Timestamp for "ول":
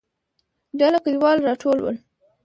1.81-1.97